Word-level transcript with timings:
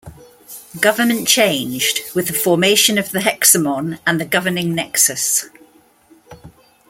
Government 0.79 1.27
changed, 1.27 1.99
with 2.15 2.25
the 2.25 2.33
formation 2.33 2.97
of 2.97 3.11
the 3.11 3.19
Hexamon 3.19 3.99
and 4.07 4.19
the 4.19 4.25
governing 4.25 4.73
Nexus. 4.73 5.45